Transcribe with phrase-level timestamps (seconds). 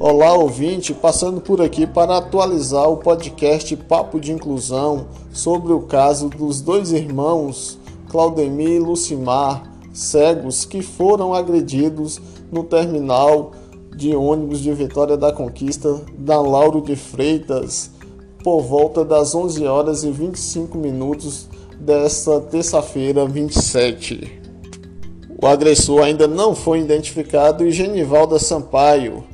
[0.00, 6.28] Olá, ouvinte, passando por aqui para atualizar o podcast Papo de Inclusão sobre o caso
[6.28, 7.76] dos dois irmãos
[8.08, 12.20] Claudemir e Lucimar, cegos, que foram agredidos
[12.52, 13.50] no terminal
[13.96, 17.90] de ônibus de Vitória da Conquista da Lauro de Freitas
[18.44, 24.40] por volta das 11 horas e 25 minutos desta terça-feira, 27.
[25.42, 29.24] O agressor ainda não foi identificado e Genivalda Sampaio,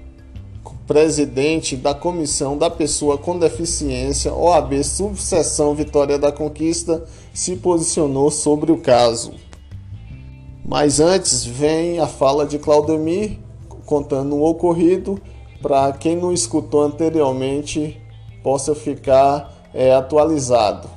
[0.86, 8.70] presidente da Comissão da Pessoa com Deficiência, OAB Subseção Vitória da Conquista, se posicionou sobre
[8.70, 9.32] o caso.
[10.64, 13.38] Mas antes vem a fala de Claudemir
[13.84, 15.20] contando o ocorrido
[15.60, 18.00] para quem não escutou anteriormente
[18.42, 20.88] possa ficar é, atualizado.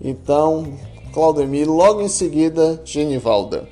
[0.00, 0.74] Então,
[1.12, 3.68] Claudemir, logo em seguida, Genivalda.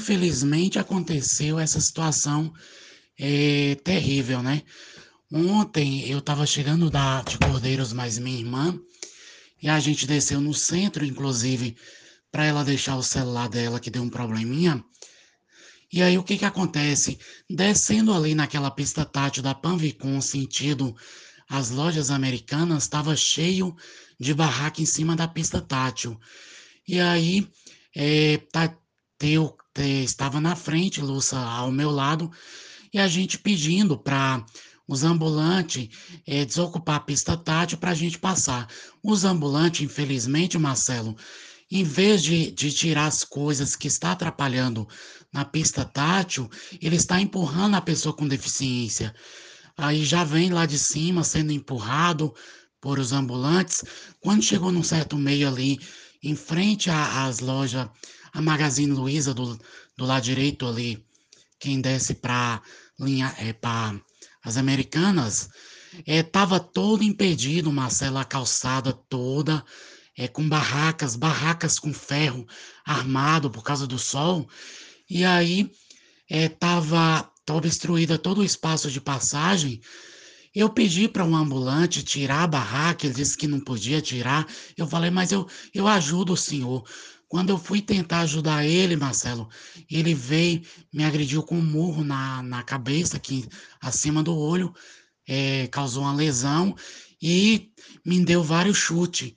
[0.00, 2.50] Infelizmente aconteceu essa situação
[3.18, 4.62] é, terrível, né?
[5.30, 8.80] Ontem eu estava chegando da, de Cordeiros mais minha irmã
[9.62, 11.76] e a gente desceu no centro, inclusive,
[12.32, 14.82] para ela deixar o celular dela que deu um probleminha.
[15.92, 17.18] E aí o que que acontece?
[17.48, 20.96] Descendo ali naquela pista tátil da Panvicon, sentido
[21.46, 23.76] as lojas americanas, estava cheio
[24.18, 26.18] de barraca em cima da pista tátil.
[26.88, 27.46] E aí
[27.94, 28.74] é, tá,
[29.20, 32.30] teu, te, estava na frente, Lúcia, ao meu lado,
[32.92, 34.44] e a gente pedindo para
[34.86, 35.88] os ambulantes
[36.26, 38.68] é, desocupar a pista tátil para a gente passar.
[39.02, 41.16] Os ambulantes, infelizmente, Marcelo,
[41.70, 44.88] em vez de, de tirar as coisas que está atrapalhando
[45.32, 46.50] na pista tátil,
[46.82, 49.14] ele está empurrando a pessoa com deficiência.
[49.76, 52.34] Aí já vem lá de cima sendo empurrado
[52.80, 53.84] por os ambulantes.
[54.18, 55.78] Quando chegou num certo meio ali,
[56.22, 57.88] em frente às lojas,
[58.32, 59.58] a Magazine Luiza do,
[59.96, 61.04] do lado direito ali,
[61.58, 62.62] quem desce para
[62.98, 64.00] linha é, para
[64.42, 65.48] as americanas,
[66.06, 66.22] é,
[66.58, 69.64] todo impedido, Marcelo, a calçada toda
[70.16, 72.46] é, com barracas, barracas com ferro
[72.84, 74.48] armado por causa do sol,
[75.08, 75.70] e aí
[76.28, 76.48] é,
[77.54, 79.80] obstruída todo o espaço de passagem.
[80.54, 84.46] Eu pedi para um ambulante tirar a barraca, ele disse que não podia tirar.
[84.76, 86.84] Eu falei, mas eu, eu ajudo o senhor.
[87.30, 89.48] Quando eu fui tentar ajudar ele, Marcelo,
[89.88, 93.48] ele veio, me agrediu com um murro na, na cabeça, aqui
[93.80, 94.74] acima do olho,
[95.28, 96.74] é, causou uma lesão
[97.22, 97.70] e
[98.04, 99.32] me deu vários chutes.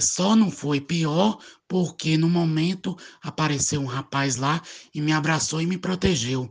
[0.00, 1.38] Só não foi pior
[1.68, 4.62] porque no momento apareceu um rapaz lá
[4.94, 6.50] e me abraçou e me protegeu.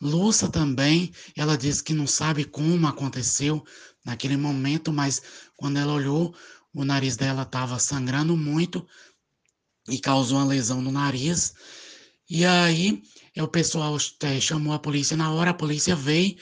[0.00, 3.64] Lúcia também, ela disse que não sabe como aconteceu
[4.04, 5.22] naquele momento, mas
[5.56, 6.34] quando ela olhou,
[6.74, 8.84] o nariz dela estava sangrando muito
[9.88, 11.54] e causou uma lesão no nariz.
[12.28, 13.02] E aí
[13.36, 16.36] o pessoal é, chamou a polícia na hora, a polícia veio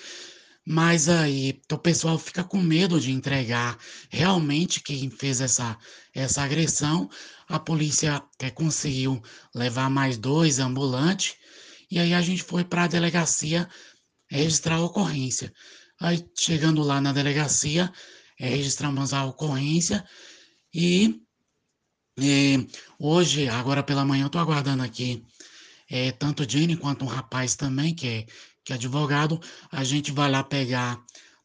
[0.66, 3.78] mas aí o pessoal fica com medo de entregar
[4.08, 5.76] realmente quem fez essa,
[6.14, 7.08] essa agressão.
[7.48, 9.20] A polícia até conseguiu
[9.54, 11.34] levar mais dois ambulantes.
[11.90, 13.68] E aí a gente foi para a delegacia
[14.28, 15.52] registrar a ocorrência.
[15.98, 17.92] Aí chegando lá na delegacia,
[18.38, 20.04] é, registramos a ocorrência
[20.72, 21.20] e,
[22.20, 25.24] e hoje, agora pela manhã, eu estou aguardando aqui
[25.90, 28.26] é, tanto Jenny quanto um rapaz também, que é
[28.64, 29.40] que é advogado,
[29.72, 31.00] a gente vai lá pegar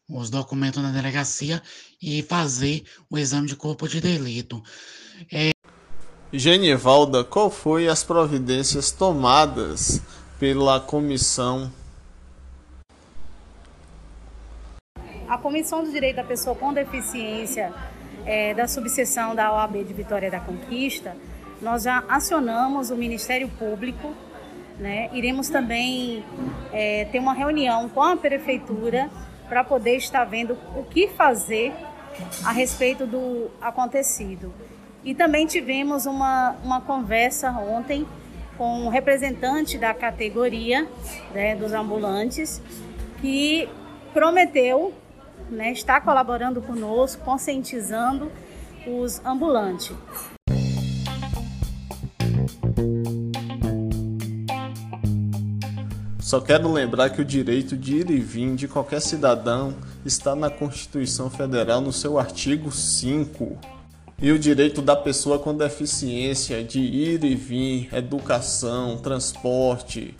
[0.08, 1.62] os documentos na delegacia
[2.00, 4.62] e fazer o exame de corpo de delito.
[5.32, 5.50] É...
[6.32, 10.00] Genivalda, qual foi as providências tomadas
[10.38, 11.72] pela comissão?
[15.28, 17.74] A Comissão do Direito da Pessoa com Deficiência
[18.26, 21.16] é, da subseção da OAB de Vitória da Conquista,
[21.62, 24.12] nós já acionamos o Ministério Público
[24.78, 25.08] né?
[25.12, 26.24] Iremos também
[26.72, 29.10] é, ter uma reunião com a prefeitura
[29.48, 31.72] para poder estar vendo o que fazer
[32.44, 34.52] a respeito do acontecido.
[35.04, 38.06] E também tivemos uma, uma conversa ontem
[38.58, 40.86] com um representante da categoria
[41.32, 42.60] né, dos ambulantes
[43.20, 43.68] que
[44.12, 44.92] prometeu
[45.50, 48.30] né, estar colaborando conosco, conscientizando
[48.86, 49.94] os ambulantes.
[56.26, 60.50] Só quero lembrar que o direito de ir e vir de qualquer cidadão está na
[60.50, 63.56] Constituição Federal no seu artigo 5.
[64.20, 70.16] E o direito da pessoa com deficiência de ir e vir, educação, transporte,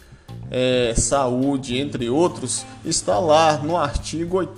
[0.51, 4.53] é, saúde, entre outros, está lá no artigo 8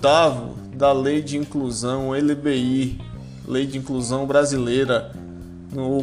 [0.75, 2.99] da Lei de Inclusão LBI,
[3.47, 5.11] Lei de Inclusão Brasileira,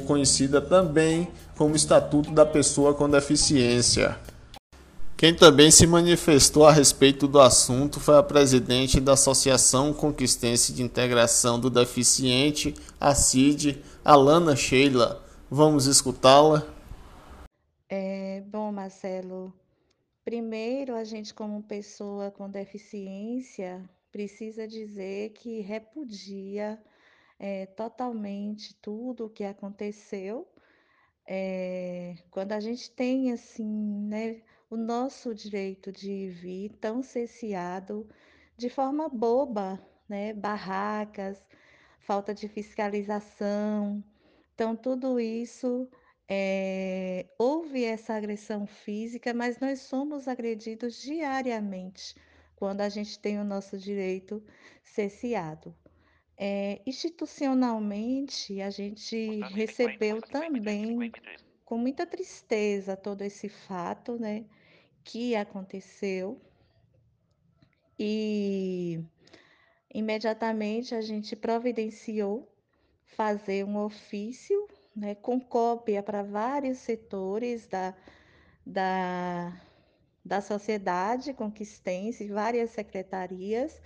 [0.06, 4.16] conhecida também como Estatuto da Pessoa com Deficiência.
[5.16, 10.82] Quem também se manifestou a respeito do assunto foi a presidente da Associação Conquistense de
[10.82, 15.24] Integração do Deficiente, a CID, Alana Sheila.
[15.50, 16.66] Vamos escutá-la?
[17.88, 19.54] É, bom, Marcelo,
[20.26, 26.82] primeiro a gente, como pessoa com deficiência, precisa dizer que repudia
[27.38, 30.48] é, totalmente tudo o que aconteceu.
[31.24, 33.68] É, quando a gente tem assim,
[34.08, 38.08] né, o nosso direito de vir tão cesseado
[38.56, 40.32] de forma boba, né?
[40.32, 41.40] Barracas,
[42.00, 44.02] falta de fiscalização.
[44.54, 45.88] Então, tudo isso
[46.28, 52.14] é, houve essa agressão física, mas nós somos agredidos diariamente
[52.56, 54.42] quando a gente tem o nosso direito
[54.82, 55.74] cesseado.
[56.38, 61.10] É, institucionalmente, a gente recebeu também
[61.64, 64.44] com muita tristeza todo esse fato, né,
[65.02, 66.40] que aconteceu.
[67.98, 69.00] E
[69.94, 72.46] imediatamente a gente providenciou
[73.06, 77.94] fazer um ofício, né, com cópia para vários setores da,
[78.64, 79.60] da,
[80.24, 83.80] da sociedade conquistense, várias secretarias,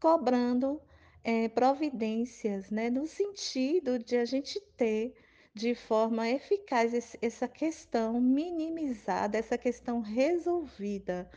[0.00, 0.80] cobrando
[1.22, 5.14] é, providências, né, no sentido de a gente ter
[5.54, 11.30] de forma eficaz essa questão minimizada, essa questão resolvida,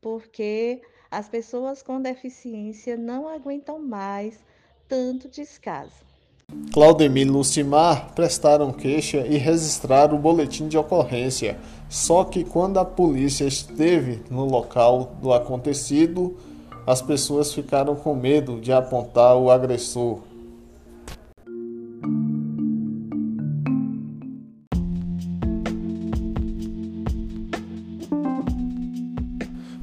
[0.00, 4.44] porque as pessoas com deficiência não aguentam mais
[4.86, 6.11] tanto descaso.
[6.72, 11.58] Claudemir e Lucimar prestaram queixa e registraram o boletim de ocorrência.
[11.88, 16.34] Só que quando a polícia esteve no local do acontecido,
[16.86, 20.20] as pessoas ficaram com medo de apontar o agressor.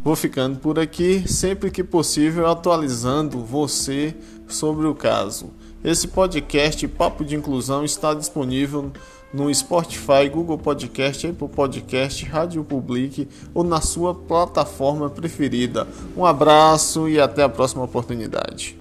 [0.01, 4.15] Vou ficando por aqui, sempre que possível atualizando você
[4.47, 5.51] sobre o caso.
[5.83, 8.91] Esse podcast Papo de Inclusão está disponível
[9.33, 15.87] no Spotify, Google Podcast, Apple Podcast, Rádio Public ou na sua plataforma preferida.
[16.17, 18.78] Um abraço e até a próxima oportunidade.